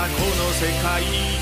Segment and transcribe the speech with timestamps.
[0.00, 1.39] この世界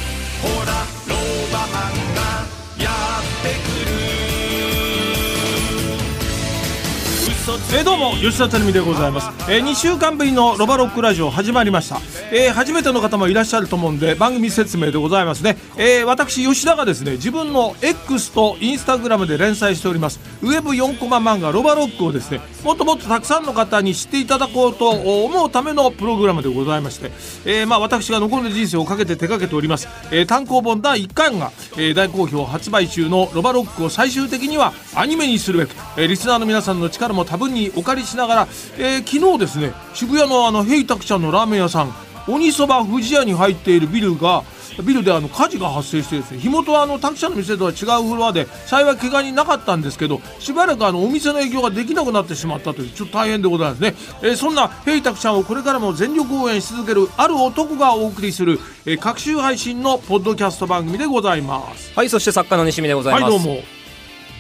[7.48, 11.96] えーどうも吉田照美でございます、えー、2週間ぶりのロバロックラジオ始まりました、
[12.30, 27.06] えー初めての方もいらっしゃると思うんで番組説明でございますね、えー私吉田がですね自分の X とインスタグラムで連載しておりますウェブ4コマ漫画ロバロックをですねもっともっとたくさんの方に知っていただこうと思うためのプログラムでございまして、
[27.46, 41.92] えーまあ私が残る人生をかけて手掛けております、えー単行本第1巻が、えー大好評発売中のロバロックを最終的にはアニメにするべく、えーリスナーの皆さんの力も多分にお借りしながら、えー昨日ですね渋谷のあのヘイタクちゃんのラーメン屋さん
[42.28, 44.44] 鬼そば富士屋に入っているビルが
[44.82, 61.92] ビルであの火事が発生してですね火元はあのタクちゃんの店とは違うフロアで幸い怪我人なかったんですけどしばらくあのお店の営業ができなくなってしまったというちょっと大変でございますね、えーそんなヘイタクちゃんをこれからも全力応援し続けるある男がお送りする、えー、各週配信のポッドキャスト番組でございます。
[61.94, 63.62] はいそして作家の西見でございます、はいどうも。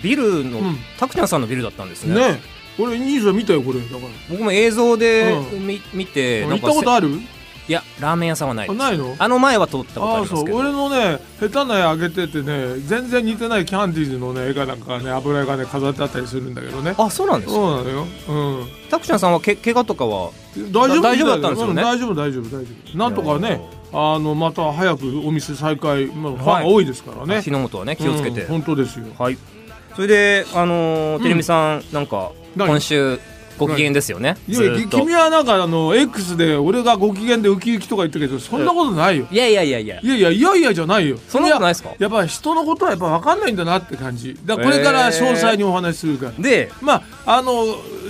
[0.02, 0.76] ビルの、うん。
[0.98, 2.14] タクちゃんさんのビルだったんですね。
[2.14, 3.80] ね俺兄さん見たよこれ。
[3.80, 4.00] だから。
[4.30, 7.08] 僕も映像でう見,、見て行ったことある？
[7.08, 7.20] る
[7.68, 9.14] いやラーメン屋さんはないないの？
[9.18, 10.56] あの前は通ったことありますけど。
[10.56, 16.94] 俺のね下手な絵あげててね全然似てないキャンディーズのね絵がなんかね油絵がね飾ってあったりするんだけどね。
[16.96, 17.58] あそうなんですか？
[17.58, 18.06] そうなのよ。
[18.28, 18.32] う
[18.64, 18.66] ん。
[18.88, 20.30] タクちゃんさんはけ怪我とかは
[20.72, 21.02] 大丈夫？
[21.02, 21.82] 大丈夫だったんですよね？
[21.82, 22.58] う大丈夫大丈夫大丈
[22.94, 22.98] 夫。
[22.98, 23.60] なんとかね
[23.92, 29.04] あのまた早くお店再開、まあ、ファンが多いですからね、火の元はね気をつけて、うん本当ですよ。
[29.18, 29.36] はい。
[29.94, 33.20] それであのー、テレミさんなんか何今週
[33.58, 34.36] ご機嫌ですよね。
[34.46, 39.26] いや君はなんかあの X で俺がご機嫌でウキウキとか言ったけどそんなことないよ。
[39.30, 40.00] いやいやいやいや。
[40.00, 40.54] いやいやいや。
[40.54, 41.18] いやじゃないよ。
[41.28, 41.90] そんなことないですか？
[41.98, 44.38] やっぱ人のことはやっぱ分かんないんだなって感じ。
[44.44, 47.64] だからこれから詳細にお話しするから、でまああの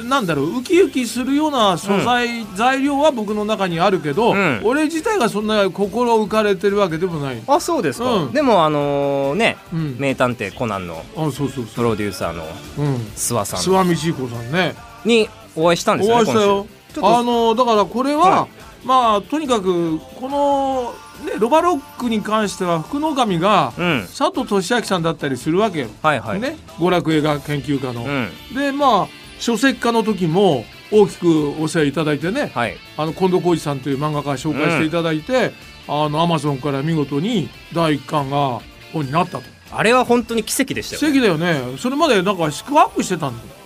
[0.09, 4.61] なんだろうウキウキするような素材、材料は僕の中にあるけど、うん。
[4.65, 8.33] 俺自体がそんな心浮かれてるわけでもない、あそうですか、うん。
[8.33, 12.45] でもあのね、うん、名探偵コナンのあそうそうプロデューサーの
[12.79, 13.61] うん、諏訪さん。
[13.61, 14.75] 諏訪道彦さんね。
[15.05, 16.67] にお会いしたんですおよね会いしたよ。
[17.03, 18.49] あのだからこれは、は
[18.85, 20.95] まあとにかくこの、
[21.27, 24.07] ね、ロバロックに関しては福の神がうん。
[24.07, 28.05] 佐藤俊明さんだったりするわけよ、はいはい、ね、娯楽映画研究家の。
[28.05, 28.31] うん。
[28.55, 32.77] でまあ書籍化の時も大きくお世話いただいてねはい。
[32.97, 35.53] あの近藤浩二さんという漫画家紹介していただいて、
[35.87, 38.61] あのアマゾンから見事に第一巻が
[38.93, 39.45] 本になったと。
[39.71, 41.79] あれは本当に奇跡でしたよ、ね、奇跡だよね。
[41.79, 43.59] それまでなんか四苦八苦してたんだよ。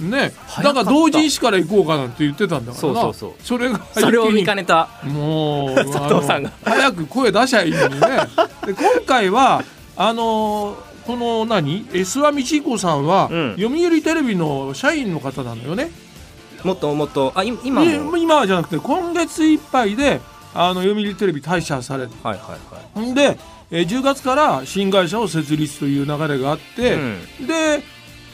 [0.00, 0.32] ね。
[0.62, 3.00] だから同人誌から行こうかなんて言ってたんだからな。
[3.00, 3.32] そうそうそう。
[3.40, 4.88] それがそれを見かねねた。
[5.04, 6.52] もう 佐藤さんが。
[6.64, 8.00] 早く声出しゃいいのにね。
[8.66, 9.62] で今回は
[9.96, 10.76] あの
[11.06, 11.84] この何？
[11.86, 13.56] 諏訪道彦さんは、うん。
[13.56, 15.90] 読売テレビの社員の方なのよね。
[16.64, 18.16] もっともっとあい今も。
[18.16, 20.20] い今じゃなくて今月いっぱいで
[20.54, 22.10] あの読売テレビ退社される。
[22.22, 23.38] はいはいはんで、
[23.70, 27.46] えー10月から新会社を設立という流れがあっい、て、うん。
[27.46, 27.82] で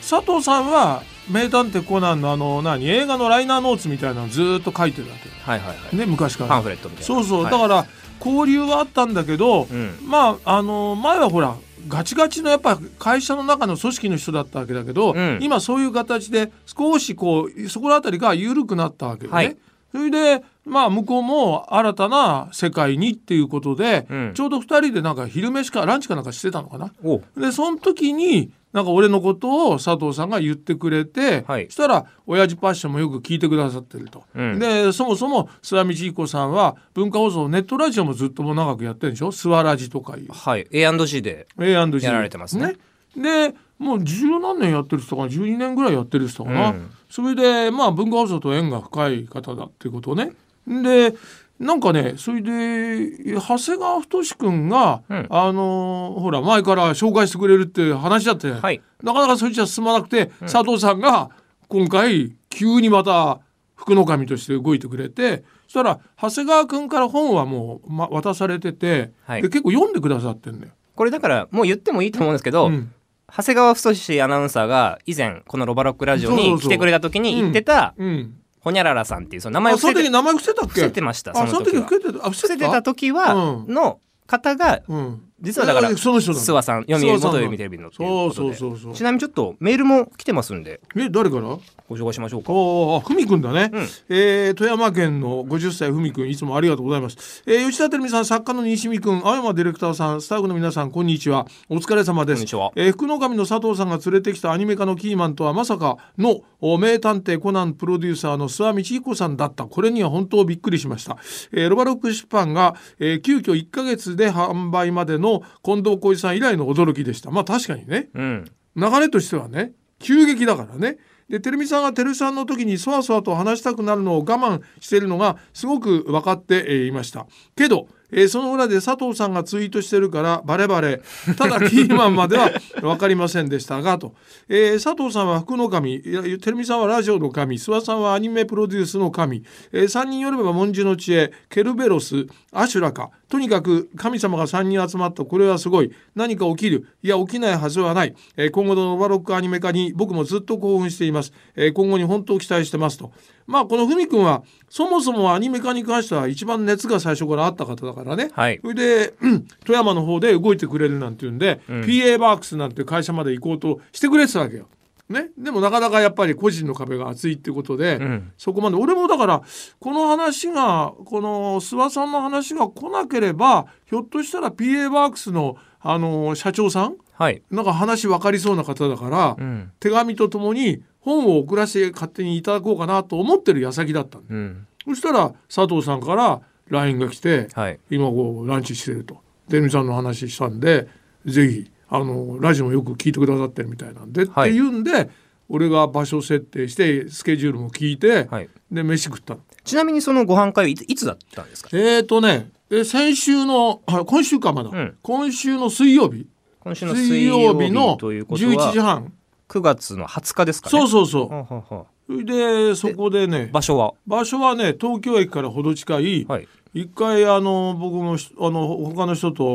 [0.01, 2.89] 佐藤さんは名探偵コナンのあの何？
[2.89, 5.35] 映画のライナーノーツみたいなのずーっと書いてるわけよ。
[5.43, 6.51] はいはいはい、ね昔から。
[6.51, 7.07] パンフレットみたいな。
[7.07, 7.53] そうそう、はい。
[7.53, 7.87] だから
[8.25, 9.99] 交流はあったんだけど、うん。
[10.07, 11.57] まああの前はほら
[11.89, 19.37] ガチガチのやっぱ会社の中の組織の人だったわけだけど、うん今そういう形で少しこうそこら辺りが緩くなったわけよね。
[19.37, 19.57] はい
[19.93, 26.93] それでまあ向こうも新たな世界にっていうことで、うんちょうど2人でなんか昼飯かランチかなんかしてたのかな。
[27.03, 31.67] おでその時になんか俺のことを佐藤さんが言ってくれて、はい。
[31.67, 34.23] そしたら親父パッションもよく聞いてくださってると。
[34.35, 34.59] うん。
[34.59, 39.33] でそもそも諏訪道彦さんは文化放送ネットラジオもずっとも長くやってるでしょ？
[39.33, 40.29] 諏訪ラジとかいう。
[40.33, 40.67] はい。
[40.71, 42.77] A&G でやられてますね。
[43.17, 46.91] でもう十何年やってる人かな？12年ぐらいやってる人かな、うん。
[47.09, 50.33] それでまあ文化放送と縁が深い方だっていうことね。
[50.67, 51.15] で
[51.61, 55.27] なんかねそれで長谷川太君が、うん。
[55.29, 58.81] あのほら前から紹介してくれるって話だって、はい。
[59.03, 61.31] なかなかそっちは進まなくて、佐藤さんが
[61.69, 63.41] 今回急にまた
[63.77, 69.43] 福の神として動いてくれてそしたら長谷川君から本はもう、ま、渡されてて、はい。
[69.43, 70.73] で結構読んでくださってんだよ。
[70.97, 72.93] これだからもう言ってもいいと思うんですけど、うん。
[73.31, 73.91] 長谷川太
[74.25, 80.75] アナウンサーが以前このロバロックラジオに来てくれた時に言ってたうん、ほにゃららさんっていうその名前をあその伏せて時名前伏せたっけ？
[80.75, 82.27] 伏せてまましたあその時その時は伏せてた。
[82.27, 83.75] あ伏伏せてた時は、うん。
[83.75, 88.95] の方がうん実はだからえその人諏訪さん読売元読売テレビのうことそうでそうそうそう。
[88.95, 90.81] ちなみにちょっとメールも来てますんで。
[90.97, 91.59] え誰から？
[91.89, 92.53] ご紹介しましょうか。
[92.53, 93.89] おお、ふみくんだね、うん。
[94.11, 101.47] えー富山県の50歳ふみくんいつもありがとうございます、えー吉田照美さん作家の西見くん青山ディレクターさんスタッフの皆さんこんにちは。
[101.69, 102.37] お疲れ様です。
[102.37, 102.73] こんにちは。
[102.77, 109.65] えー福の神の佐藤さんが連れてきたアニメ化のキーマンとはまさかのお名探偵コナンプロデューサーの諏訪道彦さんだった。
[109.65, 111.17] これには本当びっくりしました、
[111.53, 115.30] えーロバロック出版が、えー急遽1ヶ月で販売までの
[115.65, 117.31] 近藤浩一さん以来の驚きでした。
[117.31, 118.09] まあ確かにね。
[118.15, 118.45] うん。
[118.77, 120.99] 流れとしてはね急激だからね。
[121.29, 127.27] でてるみさんがてるさんの時にそわそわと話したくなるのを我慢しているのがすごく分かってえーいました。
[127.57, 131.03] けど、えーその裏で佐藤さんがツイートしてるからバレバレ。
[131.37, 134.15] ただキーマンまでは分かりませんでしたがと、
[134.49, 135.97] えー佐藤さんは福の神。
[135.97, 137.59] いやてるみさんはラジオの神。
[137.59, 141.33] 諏訪さんはアニメプロデュースの神、え3人よれば文殊の知恵。
[141.49, 145.25] ケルベロスアシュラかとにかく神様が3人集まった。
[145.25, 145.93] これはすごい。
[146.15, 146.89] 何か起きる。
[147.03, 152.99] いや起きないはずはない、えー今後のノバロックアニメ化に僕もずっと興奮しています、えー今後に本当期待してます。
[152.99, 153.13] と。
[153.51, 158.61] まあこのふみくんはそもそもアニメ化に関しては一番熱が最初からあった方だからね、はい。
[158.63, 164.69] それで、うん富山の方で動いてくれるなんていうんで、PA バークスなんて会社まで行こうとしてくれてたわけよ。
[165.09, 168.33] ね、でもなかなかやっぱり個人の壁が厚いってことで、ん。
[168.39, 168.77] そこまで。
[168.77, 169.43] 俺もだから
[169.81, 177.43] この話がこの諏訪さんの話が来なければひょっとしたら PA バークスのあの社長さんはい。
[177.51, 179.73] なんか話分かりそうな方だから、うん。
[179.81, 184.67] 手紙とともに本を送らせて勝手にいただこうかなと思ってる矢先だったのうん。
[184.87, 187.81] そしたら佐藤さんから LINE が来て、はい。
[187.91, 189.19] 今こうランチしてると。
[189.49, 190.89] デミさんの話したんで
[191.27, 194.61] ぜひあのラジオもよく聞いてくださってるみたいなんで、はいってい。
[194.61, 195.11] うんで
[195.49, 198.49] 俺が場所設定してスケジュールも聞いて、はい。
[198.71, 199.41] で飯食ったの。
[199.65, 201.71] ちなみにそのご飯会はいついつだったんですか？
[201.73, 204.97] えーとねえ先週のあ今週かまだ、うん。
[205.03, 206.29] 今週の水曜日。
[206.61, 209.13] 今週の水水曜日のということ11時は半
[209.51, 210.71] 9月の20日ですかね。
[210.71, 212.25] そうそうそう。
[212.25, 213.95] でそこでねう場所は？
[214.07, 216.49] 場所はね東京駅からほど近い、はい。
[216.73, 219.47] 一回あの僕もしあの他の人とあ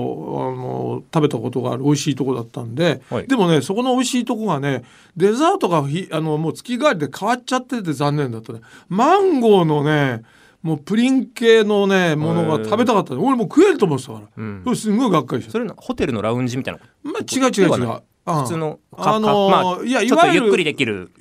[0.54, 3.28] の食べたことがある美味しいとこだったんで、はい。
[3.28, 4.84] でもねそこの美味しいとこがね
[5.16, 8.60] デザートがひあのもう月替わりで変わっちゃってて残念だったね。
[8.90, 10.24] マンゴーのね
[10.62, 13.14] もうプリン系のねものが食べたかった。
[13.14, 14.62] の俺もう食えると思ってたから、うん。
[14.66, 15.52] それすんごいがっかりした。
[15.54, 21.12] それのホテルのラウンジみたいなまあ違う違う違う普通のあのーまあいやいちょっとわゆっくりできる。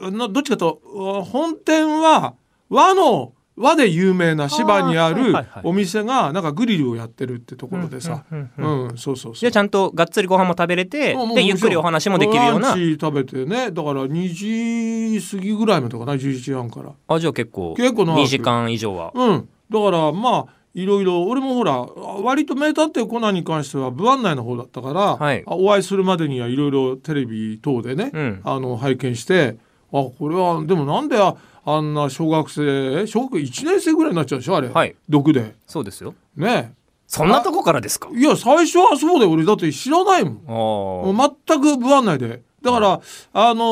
[0.00, 0.80] などっちかと
[1.20, 2.34] あ本店は
[2.68, 8.24] 和の和で有名な芝にあるお店がなんかグリルをやってるってところでさ。
[8.30, 9.34] うんうんそうそうそう。
[9.34, 12.74] じゃあちゃんとがっつりご飯も食べれてでゆっくりお話もできるような。
[12.74, 16.92] 食べてねだから2時過ぎぐらいまでかな11時半から。
[17.08, 18.20] あじゃあ結構結構長く。
[18.20, 19.12] 2時間以上は。
[19.14, 19.48] うん。
[19.70, 21.80] だからまあいろいろ俺もほら
[22.22, 25.42] 割と名探偵コナンに関しては部案内の方だったから、はい。
[25.46, 28.40] あお会いするまでにはいろいろテレビ等でね、うん。
[28.44, 29.56] あの拝見して
[29.92, 31.34] あこれはでもなんであ
[31.64, 34.94] あんな小学生小学1年生ぐらいになっちゃうでしょあれ、はい。
[35.08, 35.54] 毒で。
[35.66, 36.14] そうですよ。
[36.36, 36.74] ね。
[37.06, 38.08] そんなとこからですか？
[38.12, 41.16] いや最初はそうで俺だって知らないもん。
[41.46, 42.42] 全く部案内で。
[42.62, 43.00] だから、
[43.32, 43.64] あの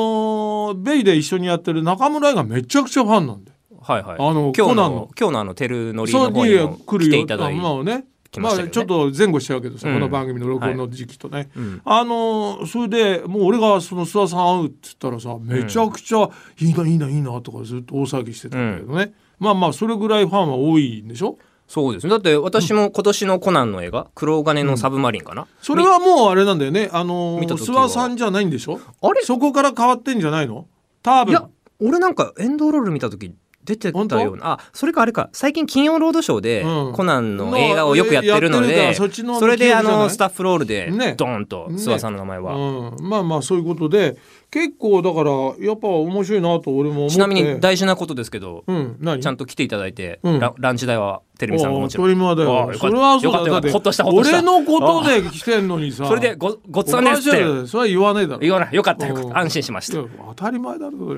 [0.73, 3.54] ーベイで一緒にやってる中村井がめちゃくちゃファンなんであ
[3.85, 4.17] はいはい。
[4.19, 5.11] あの今日のの。
[5.19, 7.19] 今日のあのテルノリそうの方にも来来るよて。
[7.21, 7.61] いただいて。
[7.61, 8.07] まあね。
[8.37, 9.95] まあちょっと前後しちゃうけどさ、うん。
[9.95, 11.83] この番組の録音の時期とね、うん。
[11.85, 16.29] あのーそれでもう俺がその諏訪さん会うって言ったらさめちゃくちゃ
[16.59, 21.39] いいないいないいなとかずっと大騒ぎしてたんだけどね、まあまあそれぐらいファンは多いんでしょ？
[21.69, 22.11] そうですね。
[22.11, 26.91] だって私も今年のコナンの映画「黒金のサブマリン」かな、それはもうあれなんだよね。
[26.93, 28.81] あの諏訪さんじゃないんでしょ？
[29.01, 29.23] あれ？
[29.23, 30.67] そこから変わってんじゃないの？
[31.03, 31.31] 多分。
[31.31, 31.49] いや
[31.81, 34.53] 俺なんかエンドロール見た時出てたような。
[34.53, 35.31] あそれかあれか。
[35.33, 36.93] 最近金曜ロードショーで、うん。
[36.93, 41.15] コナンの映画をよくやってるのでそっちのそれであのスタッフロールでね。
[41.17, 44.17] ドーンとね諏訪さんの名前は、うん、まあまあそういうことで
[44.55, 45.33] 結構だから
[45.67, 47.15] やっぱ面白いなと俺も思って。
[47.15, 49.19] ちなみに大事なことですけど、うん何？
[49.21, 50.39] ちゃんと来ていただいて、うん。
[50.39, 52.07] ラランチ代はテレビさんがもちろん。
[52.07, 54.39] おートリマーだよそれはそうだだってほっとしたほっとした。
[54.39, 56.07] 俺のことで来てんのにさ。
[56.07, 57.67] それでごごちそうですって。
[57.67, 58.39] それは言わねえだろ。
[58.39, 58.75] 言わない。
[58.77, 59.33] よかったよかっうん。
[59.33, 59.99] た安心しました。
[60.29, 61.15] 当たり前だろそ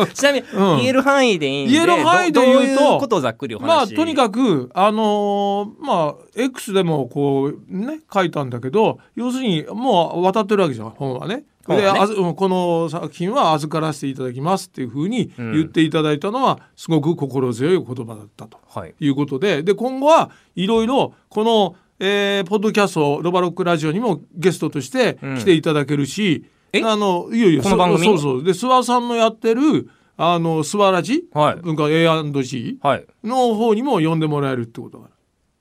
[0.00, 0.76] れ ちなみに、 うん。
[0.78, 11.44] 言える範囲でいいんで言える範囲で言うとことをざっくりお話まあとにかくあのーまあ X でもこうね書いたんだけど要するにもう渡ってるわけじゃん本はね。
[11.68, 12.00] で、本はね。
[12.00, 18.94] あずうんこの作品は預からせていただきますっていうふうに言っていただいたのはすごく心強い言葉だったとはい。
[19.00, 26.82] いうことでで今後はいろいろこの、えーポッドキャストロバロックラジオにもゲストとして来ていただけるし、え？
[26.82, 28.04] あのいよいよこの番組？
[28.06, 31.56] そうそうで諏訪さんのやってるあの諏訪ラジ、はい。
[31.62, 33.06] 文化 A&G はい。
[33.24, 35.10] の方にも呼んでもらえるってことだか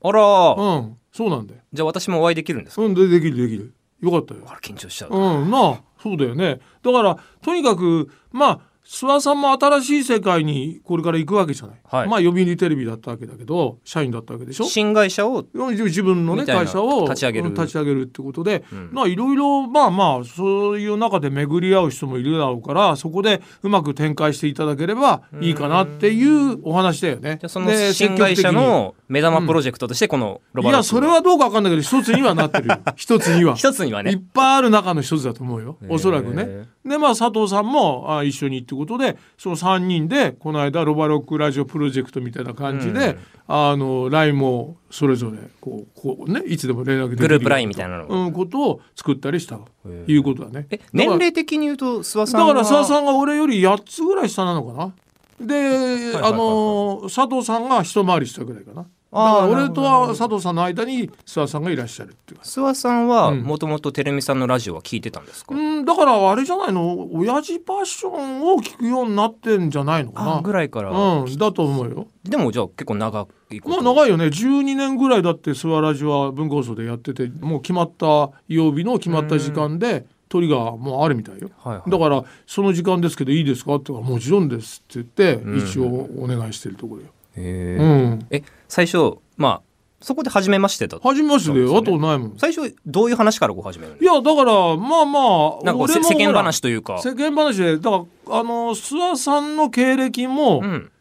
[0.04, 0.56] あらら。
[0.58, 0.98] うん。
[1.14, 1.62] そうなんだよ。
[1.74, 2.82] じゃあ私もお会いできるんですか？
[2.84, 3.74] うんでできるできる。
[4.02, 4.42] よかったよ。
[4.62, 6.60] 緊張しちゃう、うんなあそうだよね。
[6.84, 12.08] だからとにかくまあ諏訪さんも新しい世界にこれから行くわけじゃない、はい。
[12.10, 14.64] まあ読売テレビだったわけだけど社員だったわけでしょ。
[14.64, 15.46] 新会社を？
[15.54, 17.50] 自分のね会社を立ち上げる。
[17.50, 18.90] うん立ち上げるってことで、ん。
[18.92, 27.40] まあいろいろまあまあそういう中で巡り合う人もいるだろうからそこでうまく展開していただければいいかなっていうお話だよね。
[27.40, 32.80] で新会社の目玉プロジェクトとしてこのロバロックいやそれはどうかわかんないけど一つにはなってるよ。
[32.96, 33.56] 一つには。
[33.56, 35.76] 一つにはいねっぱいある中の一つだと思うよ。
[35.90, 36.70] おそらくね。
[36.86, 49.68] でまあ佐藤さんもあ一緒にってことでその3人でこの間ロバロックラジオプロジェクトみたいな感じで、あの LINE もそれぞれこうこうねいつでも連絡できるグループ LINE みたいなのうん、ことを作ったりしたと
[50.08, 50.68] いうことだね。
[50.72, 52.54] え年齢的に言うと諏訪さんは？
[52.54, 54.94] だから諏訪さんが俺より8つぐらい下なのかな。
[55.42, 58.86] で、あの佐藤さんが一回り下ぐらいかな。
[59.14, 62.46] あー俺とは佐藤さんの間に諏訪さんがいらっしゃるっていうか。
[62.46, 67.10] 諏訪さんはうんもともとテレミさんのラジオは聞いてたんですか、うん、だからあれじゃないの？
[67.12, 70.38] 親父パッションを聞くようになってんじゃないのかな。
[70.38, 72.08] あぐらいから、うん、だと思うよ。
[72.24, 81.50] でもじゃあ結構長いことまあ長いよね12年ぐらいだって諏訪ラジオは文化放送でやっててもう決まった曜日の決まった時間で鳥がもうあるみたいよ。
[81.58, 83.76] はいはいだからその時間ですけどいいですか？
[83.76, 85.86] って言らもちろんですって言ってうん一応
[86.18, 87.08] お願いしてるところよ。
[87.36, 87.82] へー。
[87.82, 87.86] う
[88.16, 88.28] ん。
[88.30, 89.62] え最初まあ
[90.02, 91.84] そこで初めましてだ初めましてでね。
[91.84, 92.34] とないもん。
[92.38, 97.00] 最初どういう話からこう始めるんいやだからまあまあなんか世間話というか。
[97.02, 100.92] 世間話でだからあの諏訪さんの経歴も、うん。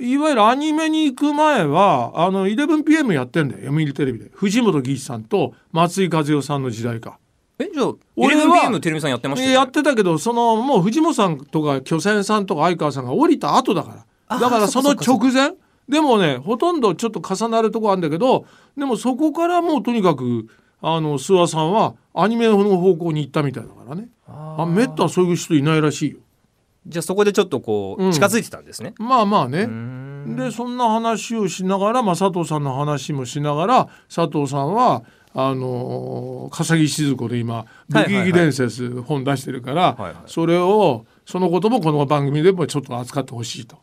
[0.00, 3.66] いわゆるアニメに行く前はあの 11PM やってんだよ。
[3.66, 4.30] 読売テレビで。
[4.32, 7.18] 藤本義一さんと松井和代さんの時代か。
[7.58, 14.04] えじゃあ俺は 11PM テレミさんやってましたよ、ね、やってたけどそのもう藤本さんとか巨泉さんとか相川さんが降りた後だから。
[14.28, 15.52] あだからその直前
[15.88, 20.48] でもねほとんどちょっと重なるとこあるんだけどでもそこからもうとにかく
[20.80, 24.08] あの諏訪さんはアニメの方向に行ったみたいだからね。
[24.26, 26.18] あめったにそういう人いないらしいよ。
[26.86, 28.12] じゃあそこでちょっとこううん。
[28.12, 29.66] 近づいてたんですね、まあまあね、
[30.36, 35.02] でそんな話をしながら、まあ、佐藤さんの話もしながら佐藤さんは
[35.34, 38.26] あのー笠木静子で今「はいはいはい。
[38.26, 43.76] 武器伝説」本出してるから、それをそのこともこの番組でもちょっと扱ってほしいと。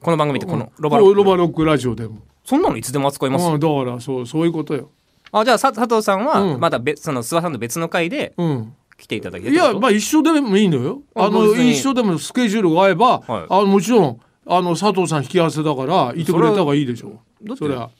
[0.00, 2.18] この番組ってこのロロバロック、ロバロックラジオでも。
[2.44, 3.44] そんなのいつでも扱います？
[3.46, 4.90] よ、うん、だからそうそういうことよ。
[5.32, 6.60] あじゃあさ佐藤さんはうん。
[6.60, 11.02] また別その諏訪さんと別の回でうん、来ていただけるいやまあ一緒でもいいのよ。
[11.14, 13.46] ああの一緒でもスケジュールが合えば、はい。
[13.50, 17.90] あもちろんあの佐藤さん引き合わせだからいてくれた方がいいでしょだってそれは。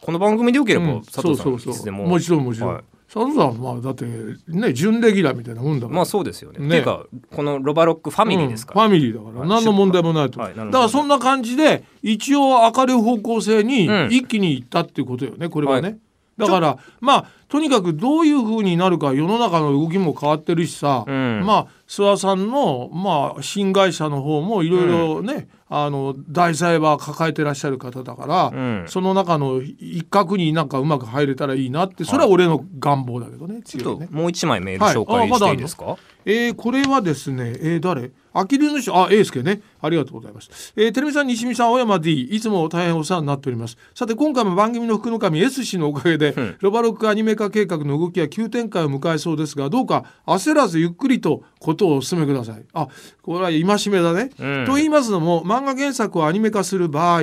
[0.00, 1.02] この番組でよければ、うん。
[1.02, 1.74] 佐藤さんそうそうそう。
[1.74, 2.04] いつでも。
[2.06, 2.84] もちろんもちろん、
[3.18, 4.04] はい佐藤さんはまあだって
[4.48, 6.60] ね準レギュラーみたいなもんだから、まあそうですよね。
[6.60, 6.66] ね。
[6.66, 8.74] っていうかこのロバロックファミリーですか。
[8.74, 14.08] ら、うんファミリーだから、はい何の問題もないと、はいだからそんな感じで一応明るい方向性にうん。
[14.12, 15.98] 一気にいったっていうことよねこれはね、はい。
[16.38, 21.42] だからまあとにかくどういうふうになるか世の中の動きも変わってるしさ、うん。
[21.44, 28.84] まあ諏訪さんの、まあ、新会社の方もいろいろね、あの題材は抱えてらっしゃる方だから、うん。
[28.86, 33.62] その中の一角になんかうまく入れたらいいなってそれは俺の願望だけどね。
[33.62, 38.12] ちょっともう一枚メール紹介していいですか、えーこれはですね、えー誰？
[38.32, 39.60] あきる主あ、英介ね。
[39.80, 40.72] ありがとうございます。
[40.76, 43.76] えー、テレビさん、西見さん、青山 D、いつも大変お世話になっております。
[43.92, 46.56] さて、今回も番組の福の神 S 氏のおかげで、ん。
[46.60, 52.64] ロバロックアニメ化計画の動きは急展開を迎えそうですが、どうか焦らずゆっくりとことをお進めください。
[52.74, 52.88] あ、
[53.22, 54.30] これは戒めだね。
[54.38, 57.22] うんと言いますのも、漫画原作をアニメ化する場合、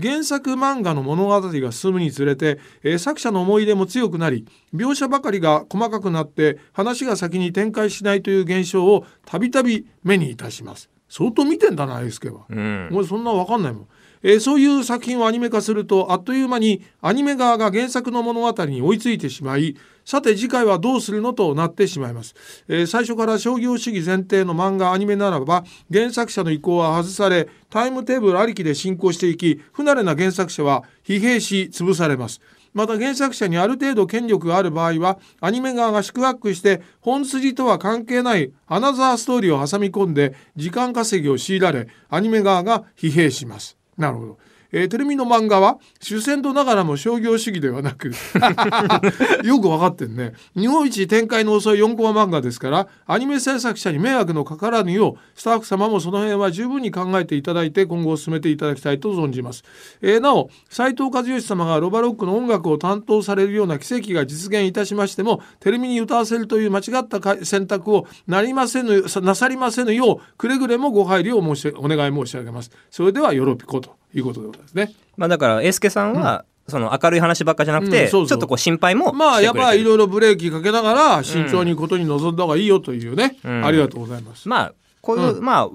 [0.00, 10.90] 原作漫画の物語が進むにつれて、えー作者の思い入れも強くなり描写ばかりが細かくなって話が先に展開しないという現象をたびたび目にいたします。
[11.08, 12.88] 相当見てんだなエスケは、うん。
[12.90, 13.88] もうそんなわかんないもん、
[14.22, 22.34] えーそういう作品をアニメ化するとあっという間にアニメ側が原作の物語に追いついてしまいさて次回はどうするのとなってしまいます、
[22.68, 32.40] えー最初から商業主義前提の漫画アニメならば原作者の意向は外されタイムテーブルありきで進行していき不慣れな原作者は疲弊し潰されます
[32.76, 43.75] また原作者にある程度権力がある場合はアニメ側が宿泊して本筋とは関係ないアナザーストーリーを挟み込んで時間稼ぎを強いられアニメ側が疲弊します。
[43.96, 44.38] なるほど。
[44.72, 48.08] えーテレビの漫画は主戦度ながらも商業主義ではなく
[49.44, 50.32] よく分かってんね。
[50.56, 59.64] 日本一展開の遅い4コマ漫画ですからアニメ制作者に迷惑のかからぬようスタッフ様もその辺は十分に考えていただいて今後進めていただきたいと存じます、
[60.02, 72.70] えーなお斉藤和義様がロバロックの音楽を担当されるような奇跡が実現いたしましてもテレビに歌わせるという間違った選択をなりませぬなさりませぬようくれぐれもご配慮を申しお願い申し上げます。
[72.90, 73.96] それではよろぴこと。
[74.14, 74.92] いうことでございますね。
[75.16, 78.28] まあだからエスケさんは、その明るい話ばっかじゃなくて、うんそうそう。
[78.28, 83.64] ちょっとこう心配もまあやっぱりいろろいろブレーキかけながら慎重にことに臨んだ方がいいよというね、うん。
[83.64, 84.48] ありがとうございます。
[84.48, 85.68] まあこういう、うまあ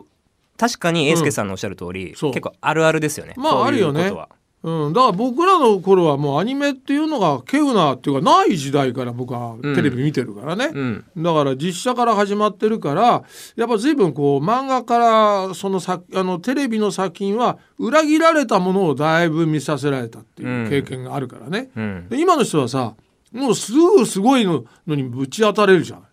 [0.58, 2.32] 確かに英介さんのおっしゃる通り、そう。
[2.32, 3.34] 結構あるあるですよね。
[3.38, 4.30] まあこういうあるよねことは
[4.64, 11.06] うん、だから僕らの頃はもうアニメっていうのが稀有なっていうかない時代から僕はテレビ見てるからね、うん。
[11.18, 13.24] だから実写から始まってるから
[13.56, 22.08] やっぱ随分こう漫画からそのさあのテレビの作品は裏切られたものをだいぶ見させられたっていう経験があるからね、うん。
[22.10, 22.94] で今の人はさ
[23.32, 26.04] もうすぐすごいののにぶち当たれるじゃん。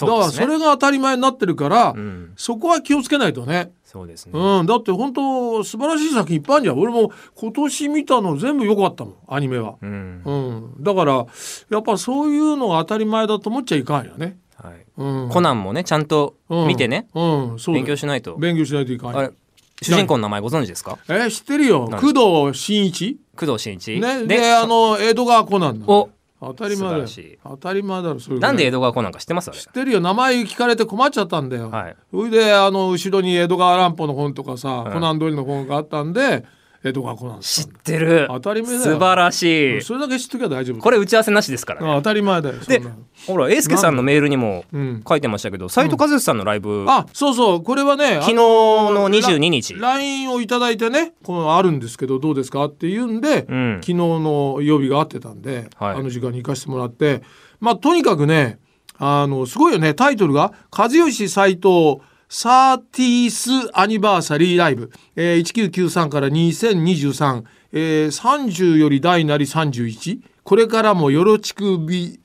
[0.00, 2.32] だからそれが当たり前になってるから、うん。
[2.36, 3.72] そこは気をつけないとね。
[3.84, 6.78] そうですね、うん、だって本当素晴らしい作品いっぱいあるじゃん。
[6.78, 10.22] 俺も今年見たの全部良かったもんアニメは、うん。
[10.24, 11.26] うん、だから
[11.68, 14.86] やっぱそういうのが当たり前だと思っちゃいかんよね、はい。
[14.96, 18.36] うん、コナンもねちゃんと見てね、うん、勉強しないと。
[18.38, 19.18] 勉強しないといかんよ。
[19.18, 19.30] あれ
[19.82, 20.96] 主人公の名前ご存知ですか？
[21.10, 21.88] え知ってるよ。
[21.90, 23.18] 何工藤新一。
[23.36, 24.00] 工藤新一？
[24.00, 24.26] ね。
[24.26, 25.92] であの江戸川コナンなの。
[25.92, 26.10] お
[26.44, 27.38] 当たり前だしい。
[27.44, 29.50] 当たり前だろそれなんで江戸川コナンか知ってます？
[29.52, 30.00] 知ってるよ。
[30.00, 31.96] 名前聞かれて困っちゃったんだよ、はい。
[32.10, 34.92] それであの後ろに江戸川乱歩の本とかさ、い。
[34.92, 36.44] コナン通りの本があったんで
[36.84, 38.26] 江戸川コナン知ってる。
[38.28, 38.82] 当たり前だよ。
[38.82, 39.82] 素晴らしい。
[39.82, 41.90] それだけ知っときゃ大丈夫これ打ち合わせなしですからね。
[41.90, 42.82] あ当たり前だよそで
[43.26, 45.04] ほら英介さんのメールにもうん。
[45.08, 47.62] 書いてましたけど斎藤和義さんのライブ、あそうそう。
[47.62, 49.74] これはね昨日の22日。
[49.74, 53.74] LINE をいただいてねこのあるんですけどどうですかって言うんで、うん。
[53.80, 55.96] 昨日の曜日が合ってたんで、はい。
[55.96, 57.22] あの時間に行かせてもらって
[57.60, 58.58] まあとにかくね
[58.98, 59.94] あのすごいよね。
[59.94, 61.98] タイトルが「和義斎藤
[62.34, 72.18] サーティースアニバーサリーライブ」えー、1993から2023、えー、30より大なり31これからもよろちくビ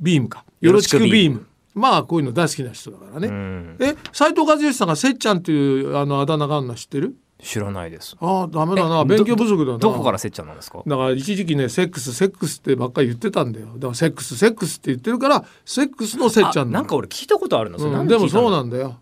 [0.00, 0.46] ビームか。
[0.62, 1.46] よろちくビーム。
[1.74, 3.76] まあこういうの大好きな人だからね、うん。
[3.80, 7.14] え斉藤和義さんがせっちゃんっていうあのあだ名があるの知ってる？
[7.42, 8.16] 知らないです。
[8.20, 9.00] ああダメだな。
[9.00, 9.78] え勉強不足だな。
[9.78, 10.82] どこからせっちゃんなんですか？
[10.86, 13.66] だから一時期ねセックスセックスってばっかり言ってたんだよ。
[13.74, 17.76] だからセックスセックスって言ってるからセックスのせっちゃんあなんか俺聞いたことあるの。
[17.76, 18.96] う、なんんででもそうなんだよ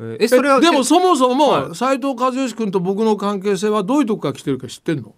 [0.00, 5.14] えそれはえでもそもそはも斉藤和義君と僕の関係性はどういうとこから来てるか知ってんの？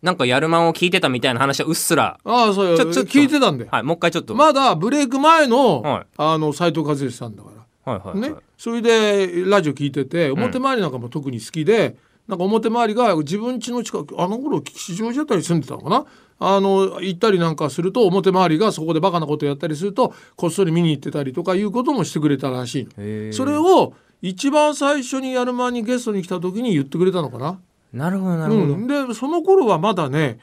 [0.00, 2.18] なんかやるマンを聞いてたみたいな話はうっすら。
[2.24, 2.76] ああそうよ。
[2.76, 6.06] ちょちょっと聞いてたんだよ、はいもう一回ちょっと、まだブレイク前の、はい。
[6.16, 7.50] あの斉藤和義さんだか
[7.84, 7.92] ら。
[7.92, 8.30] はいはいはい。
[8.30, 16.06] ね、それでラジオ聞いてて表回りなんかも特に好きで、なんか表回りが自分家の近くあの頃吉祥寺あたり住んでたのかな？
[16.44, 27.60] あの行ったりなんかすると表回りがそこでバカなことやったりするとこっそり見に行ってたりとかいうこともしてくれたらしいそれを一番最初にやる前にゲストに来た時に言ってくれたのかな？
[27.92, 30.38] なるほどなるほど、うん、でその頃はまだね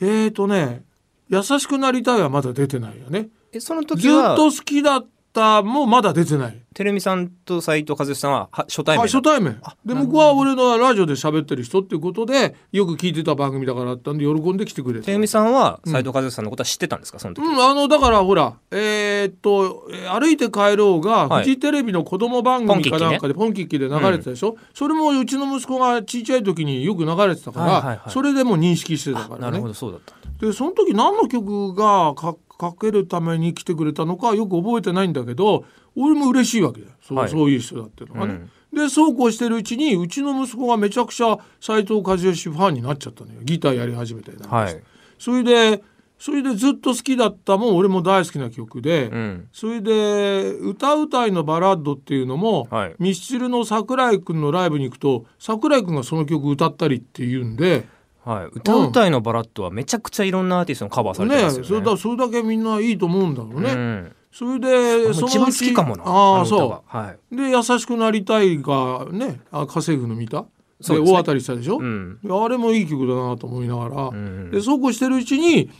[0.00, 0.84] えー、とね
[1.28, 3.28] 「優しくなりたい」はまだ出てないよね。
[3.52, 4.00] えそのずっ
[4.36, 6.62] と好きだったもまだ出てない。
[6.74, 9.54] テレミさんと斉藤和義さんはは初対面はい、初対面。
[9.54, 9.94] でなるほど。
[9.94, 17.18] 向こうは俺のラジオで喋ってる人っていうことでよく聞いてた番組だからあったんで喜んで来てくれたテレミさんは斉藤和義さんのことは知ってたんですか？
[17.18, 21.44] その時、うん、あのだからほらえーっとえー歩いて帰ろうが、はい。
[21.44, 28.10] フジテレビの子供番組かなんかでポンキッキで流れてたでしょ、それもうちの息子がちっちゃい時によく流れてたから、はいはいはい。
[28.10, 29.40] それでもう認識してたからね。
[29.42, 30.26] なるほどそうだったんだ。
[30.46, 35.64] でその時何の曲がかかけるために来てくれたのかよく覚えてないんだけど
[35.94, 36.92] 俺も嬉しいわけだよ。
[37.02, 37.28] そう,、はい。
[37.28, 38.48] そういう人だっていうのがね。
[38.72, 43.40] でそうこうしてるうちにうちの息子がめちゃくちゃ斉藤和義ファンになっちゃったのよ。
[43.42, 44.82] ギターやり始めてはい。
[45.18, 45.82] それで
[46.18, 49.48] それでずっと好きだったもん俺も大好きな曲で、うん。
[49.52, 52.94] それで「歌うたいのバラッド」っていうのも、はい。
[52.98, 57.95] ミスチルの桜井君のライブに行くと桜井君がその曲歌ったりっていうんで。
[58.26, 61.68] はい、歌うたいのバラッドはめちゃくちゃいろんなアーティストのカバーされてねますよね。
[61.68, 63.70] それだそれだけみんないいと思うんだろうね。
[63.70, 66.02] うんそれでその一番好きかもな。
[66.04, 67.18] ああそがはい。
[67.32, 70.42] うで「優しくなりたい」がねあ家政婦の見た？
[70.42, 70.48] で
[70.82, 72.18] すねで大当たりしたでしょ、うん。
[72.22, 75.70] あれもいい曲だなと思いながら、んでそうこうしてるうちに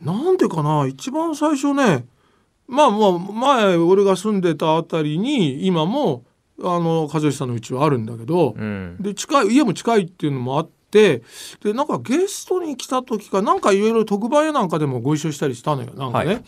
[0.00, 0.86] なんでかな？
[0.86, 2.06] 一番最初ね
[2.66, 6.24] まあまあ前俺が住んでたあたりに今も
[6.60, 8.96] あの和義さんのうちはあるんだけど、うん。
[9.00, 11.22] で近い家も近いっていうのもあってで
[11.64, 16.34] なんかゲストに来た時かなんかいろいろ特番やなんかでもご一緒したりしたのよなんかね。
[16.34, 16.44] はい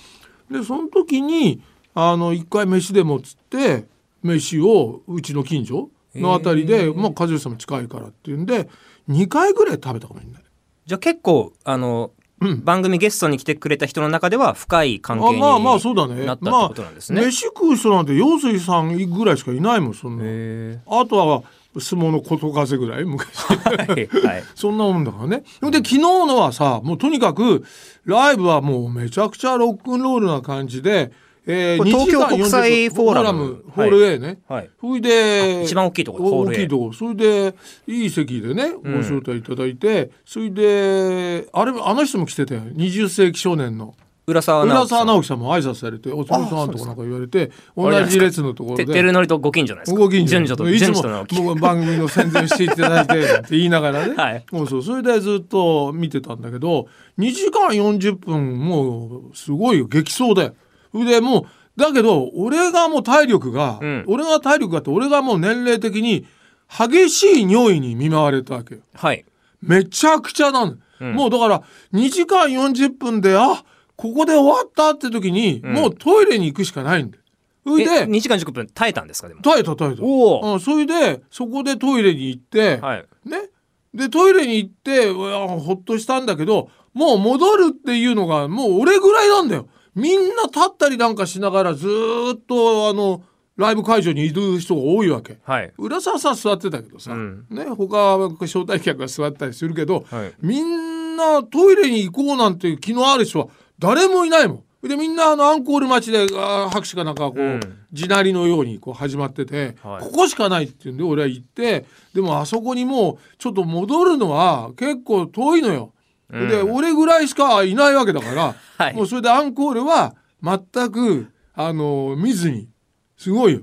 [0.50, 1.62] でその時に
[1.94, 3.86] あの一回飯でもっつって
[4.22, 8.68] 飯をうちの近所のあたりで、まあ、和義さんも近いからっていうんで
[9.08, 10.42] 2回ぐらい食べたかもしれない。
[10.86, 16.24] じゃあ結構あの、うん番組ゲストに来てくれた人の中では深い関係にあまあまあそうだね。
[16.24, 17.20] なったってまことなんですね。
[17.20, 20.24] あ、飯食う人なんて陽水さんぐらいしかいないもんそんな。
[20.26, 21.42] へあとは
[21.78, 23.28] 相撲の琴風ぐらい昔。
[23.28, 24.42] ーはいはい。
[24.54, 25.44] そんなもんだからね。
[25.70, 27.64] で昨日のはさもうとにかく
[28.04, 31.12] ライブはもうめちゃくちゃロックンロールな感じで
[31.46, 33.64] えー、東京2時間国際40分フォーラム。
[33.70, 36.92] ホール A ね、はいそれで一番大きいところホール A 大きいとこ。
[36.92, 37.54] それで
[37.86, 43.94] いい席でねご招待いただいて、それであれあの人も来てたよ20世紀少年の
[44.30, 45.20] 浦沢直浦樹さん。
[45.22, 48.92] 樹さんも挨拶されて「お疲れさん」とかなんか言われて同じ列のところてで。
[48.92, 49.98] テルノリとご近所ですか？
[49.98, 50.30] ご近所。
[50.30, 54.44] 順序といつも番組の宣伝していただいてって言いながらね、 はい。
[54.52, 56.86] もうそうそれでずっと見てたんだけど
[57.18, 60.52] 2時間40分もうすごいよ激走で
[60.92, 61.44] でもう
[61.76, 64.04] だけど俺がもう体力が、うん。
[64.06, 66.26] 俺が体力があって俺がもう年齢的に
[66.68, 68.80] 激しい尿意に見舞われたわけよ。
[68.94, 69.24] はい。
[69.62, 71.14] めちゃくちゃなの、うん。
[71.14, 71.62] もうだから
[71.92, 73.64] 2時間40分であ
[74.00, 75.72] ここで終わったって時に、うん。
[75.74, 77.22] もうトイレに行くしかないんだよ。
[77.66, 79.42] それえで2時間10分耐えたんですかでも？
[79.42, 80.02] 耐えた耐えた。
[80.02, 80.54] おお。
[80.54, 83.06] うん、それでそこでトイレに行って、はい。
[83.26, 83.50] ね。
[83.92, 89.68] でトイレに行ってほっとしたんだけどもう戻るっていうのがもう俺ぐらいなんだよ。
[89.94, 93.22] みんな立ったりなんかしながらずーっとあの
[93.56, 95.38] ライブ会場にいる人が多いわけ。
[95.42, 95.72] はい。
[95.76, 97.46] 浦沢さん座ってたけどさ、うん。
[97.50, 97.64] ね。
[97.64, 100.32] 他は招待客が座ったりするけど、はい。
[100.40, 103.48] みんなトイレに行こうなんて気のある人は
[103.80, 104.88] 誰もいないもん。
[104.88, 106.26] でみんなあのアンコール待ちで
[106.70, 107.60] 拍手かなんかこう、うん。
[107.92, 110.04] 地鳴りのようにこう始まってて、はい。
[110.04, 115.92] ここしかないっていうんで俺は行ってでもあそこにもうちょっと戻るのは結構遠いのよ。
[116.30, 116.48] うん。
[116.48, 118.94] で俺ぐらいしかいないわけだから、 はい。
[118.94, 120.58] もうそれでアンコールは全
[120.90, 122.68] くあの見ずに
[123.16, 123.62] すごいよ。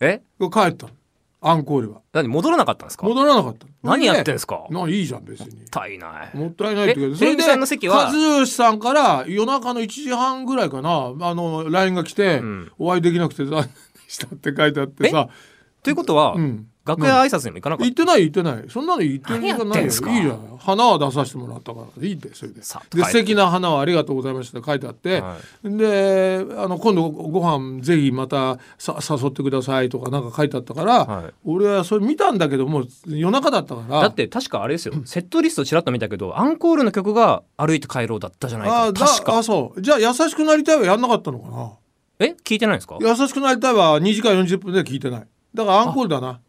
[0.00, 0.22] え？
[0.38, 0.92] 帰ったの
[1.48, 2.00] アンコールは。
[2.12, 3.06] 何戻らなかったんですか？
[3.06, 3.66] 戻らなかった。
[3.82, 4.66] 何やってんんですか？
[4.70, 5.64] ないいじゃん別に。
[5.70, 6.36] 足りない。
[6.36, 12.72] もったいないって言うけどそれで和義さんから夜中の1時半ぐらいかなあの LINE が来て、うん。
[12.78, 13.70] お会いできなくて残念で
[14.08, 15.28] したって書いてあってさ、
[15.82, 18.64] ということは、うん、楽屋挨拶にも行かなかっ行ってない行ってない。
[18.70, 20.58] そんなの言ってる何やってんないよいいじゃん。
[20.58, 22.06] 花は出させてもらったから。
[22.06, 22.34] いいって。
[22.34, 31.32] それでさで素敵な花をありがとうございましたって書いてあって、はであの今度ご飯ぜひまたさ誘ってくださいとかなんか書いてあったから、はい。
[31.44, 34.00] 俺はそれ見たんだけどもう夜中だったから。
[34.02, 34.94] だって確かあれですよ。
[35.04, 39.38] セットリストちらっと見たけどアンコールの曲が歩いて帰ろうだったじゃないか確か。
[39.38, 39.82] あそう。
[39.82, 41.72] じゃあ優しくなりたいはやんなかったのかな？
[42.18, 42.34] え？
[42.44, 42.98] 聞いてないんですか？
[43.00, 45.26] 優しくなりたいは2時間40分で聞いてない。
[45.54, 46.40] だからアンコールだな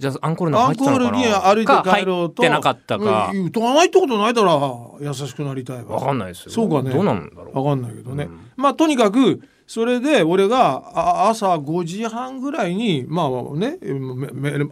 [0.00, 2.42] じゃあアンコールのアンコールに歩いて帰ろうと。
[2.42, 6.52] か入ってなかったか、うん歌わないってことないだろ優しくなりたいはわかんないですよ。
[6.52, 6.90] そうかね。
[6.90, 7.58] どうなんだろう。
[7.58, 13.78] わかんないけどね、うんまあとにかくそれで俺があ朝5時半ぐらいにまあね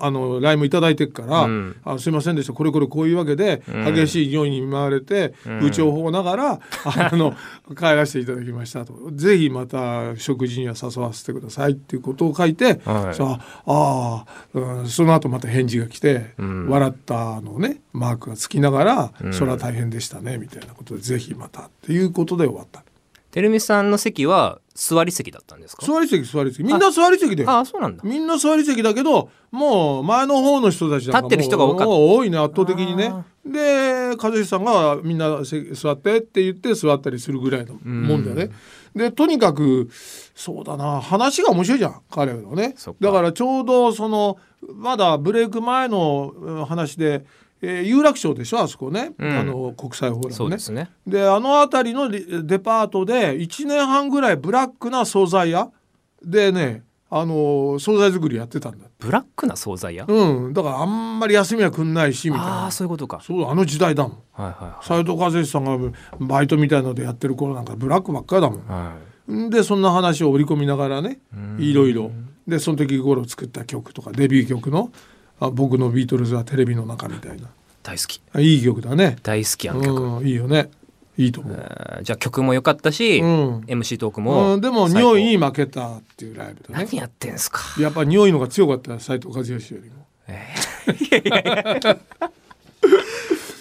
[0.00, 1.76] あの LINE もいただいてるから、うん。
[1.84, 2.52] あすいませんでした。
[2.52, 3.94] これこれこういうわけで、うん。
[3.94, 5.60] 激しい匂いに見舞われて、うん。
[5.60, 6.52] 愚痴をほながら
[6.84, 7.32] あの
[7.76, 8.92] 帰らせていただきましたと。
[9.12, 11.72] ぜひまた食事には誘わせてください。
[11.72, 13.14] っていうことを書いて、はい。
[13.14, 16.68] さああー、うんその後また返事が来て、うん。
[16.68, 19.32] 笑ったのねマークがつきながら、うん。
[19.32, 21.66] それは大変でしたねみたいなことでぜひまた。
[21.66, 22.82] っていうことで終わった。
[23.38, 25.86] てるみさんの席は座り席だったんですか？
[25.86, 26.64] 座り席座り席。
[26.64, 27.50] みんな座り席だよ。
[27.50, 28.02] ああそうなんだ。
[28.02, 31.88] みんな座り席だけどもう前の方の人たち立ってる人が多かった。
[31.88, 33.06] 多いね圧倒的にね。
[33.06, 38.50] あで和志さんがみんなせ座ってって言って座ったりするぐらいのもんだよね。
[38.94, 39.88] でとにかく
[40.34, 42.74] そうだな話が面白いじゃん彼のね。
[43.00, 44.38] だからちょうどその
[44.74, 47.24] まだブレイク前のうん話で、
[47.60, 49.30] えー有楽町でしょあそこね、うん。
[49.38, 50.56] あの国際フォーラムね。
[50.56, 50.90] ですね。
[51.06, 55.70] であの辺りのリデパートで1年半ぐらいブラックな惣菜屋。
[56.24, 58.86] でねあの惣菜作りやってたんだ。
[58.98, 60.04] ブラックな惣菜屋？
[60.06, 60.52] うん。
[60.52, 63.20] だからあんまり休みはくんないしみたいああなそういうことか。
[63.22, 64.12] そうあの時代だもん。
[64.32, 65.76] はいは斎藤和義さんが
[66.20, 68.94] バイトみたいのでやってる頃なんかブラックばっかりだもいは
[69.28, 69.32] い。
[69.32, 71.18] んでそんな話を織り込みながらね
[71.58, 72.10] いろいろ。
[72.46, 74.90] でその時頃作った曲とかデビュー曲の
[75.40, 77.48] 「あ僕のビートルズはテレビの中」みたいな。
[77.82, 78.20] 大好き。
[78.32, 79.16] あいい曲だね。
[79.22, 80.70] 大好きあの曲、うんいいよね。
[81.16, 81.56] いいと思う。
[81.58, 83.58] えーじゃあ曲も良かったし、うん。
[83.60, 86.84] MC トークも、うん、でも匂いに負けたっていうライブだね。
[86.84, 87.60] 何やってんすか？
[87.80, 90.06] やっぱ匂いのが強かった斎藤和義よりも。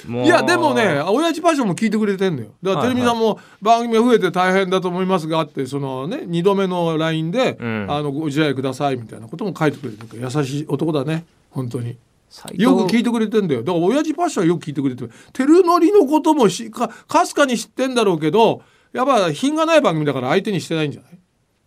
[0.08, 0.26] もう。
[0.26, 2.50] いやでもね親父パッションも聞いてくれてんのよ。
[2.62, 7.86] だからはいテレビさんも番組が増えて大変だと思いますがってそのね2度目の LINE で、うん。
[7.90, 11.26] あのご自愛くださいみたいなことも書いてくれてる優しい男だね
[11.58, 11.98] 本当に。
[12.54, 13.64] よく聞いてくれてんだよ。
[13.64, 15.12] だから親父パッションはよく聞いてくれてる。
[15.34, 18.62] テルノリのこともしかかすかに知ってんだろうけど
[18.94, 21.18] やっぱ品がない番組だから相手にしてないんじゃない？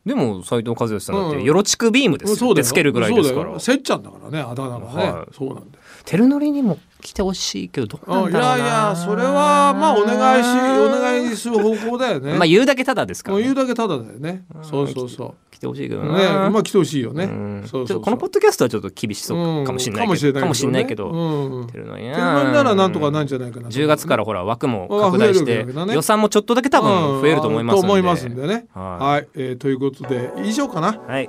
[0.07, 2.53] でも斉藤和義さんだって、うんよろちくビームですよ。
[2.53, 3.59] ってつけるぐらいですから。
[3.59, 5.35] せっちゃんだからねあだ名がね、はい。
[5.35, 5.67] そうなんだよ。
[6.05, 12.35] テルノリにも来てほしいけどどうなうんいやいやそれはまあお願いしお願いする方向だよね。
[12.35, 14.45] まあ言うだけただですから、ね、言うだけただだよね。
[14.63, 15.35] そうそうそう。
[15.61, 17.27] 来てほしいけどな、ねまあ来てほしいよね、
[17.71, 20.03] このポッドキャストはちょっと厳しそうかもしれない
[20.41, 21.61] かもしれないけど、うん。
[21.61, 28.69] うんてるのにならなんとかなんじゃないかなと10月からほら枠も拡大して予算もちょっとだけ多分増えると思いますんで、と思いますんでね。
[28.73, 29.05] はい。
[29.05, 30.99] はい、えーということで以上かな。
[31.07, 31.29] はい。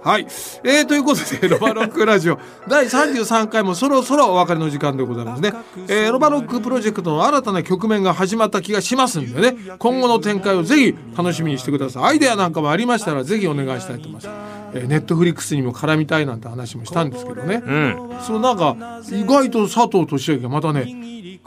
[0.63, 2.39] えーということで ロバロックラジオ。
[2.69, 5.51] 第33回もそろそろお別れの時間でございますね、
[5.89, 9.57] えーロバロックプロジェクトの新たな局面が始まった気がしますんでね。
[9.77, 12.03] 今後の展開をぜひ楽しみにしてください。
[12.05, 14.20] アイデアなんかもありましたらぜひお願いしたいと思います
[14.73, 18.11] えーネットフリックスにも絡みたいなんて話もしたんですけどね、うん。
[18.21, 18.75] そうなんか
[19.11, 20.81] 意外と佐藤俊明がまたね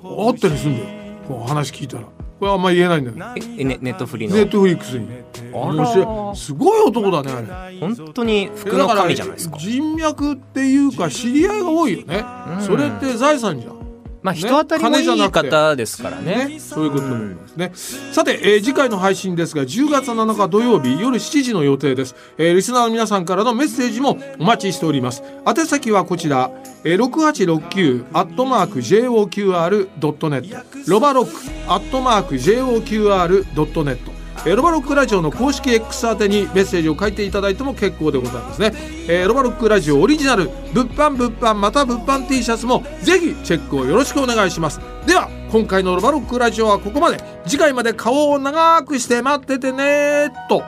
[0.02, 0.88] あったりするんだよ。
[1.26, 2.04] こう話聞いたら。
[2.40, 4.34] これあんま言えないんだよええねネットフリの？
[4.34, 5.08] ネットフリックスに。
[5.54, 5.72] あら。
[5.72, 6.36] 面白い。
[6.36, 7.78] すごい男だねあれ。
[7.78, 9.56] 本当に服の神じゃないですか。
[9.56, 12.24] 人脈っていうか知り合いが多いよね、
[12.60, 13.83] それって財産じゃん
[14.24, 16.46] まあ人当たりもいい方ですからね。
[16.48, 17.72] ね、そういうことになりますね、
[18.12, 25.22] さて、えー次回の配信ですが10月7日土曜日夜7時の予定です、えーリスナーの皆さんからのメッセージもお待ちしております。
[25.46, 26.50] 宛先はこちら、
[26.84, 31.32] えー、6869アットマーク JOQR.net ロバロック
[31.70, 34.13] アットマーク JOQR.net
[34.46, 38.72] えロバロックラジオの公式 X 宛てにメッセージを書いていただいても結構でございますね、
[39.08, 44.80] えロバロックラジオオリジナル物販物販また物販 T シャツもぜひチェックをよろしくお願いします。
[45.06, 47.34] では今回のロバロックラジオはここまで。
[47.46, 50.62] 次回まで顔を長くして待っててねと。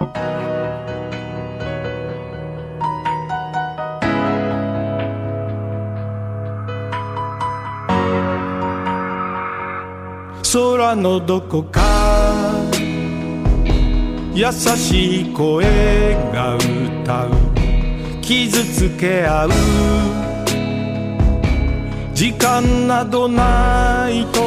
[10.52, 12.05] 空のどこか
[14.36, 15.64] 優しい声
[16.30, 17.30] が歌う。
[18.20, 19.50] 傷つけ合う。
[22.12, 24.42] 時間などないと。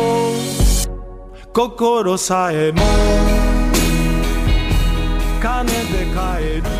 [1.52, 2.84] 心さえも。
[5.42, 5.74] 金で
[6.14, 6.79] 買える。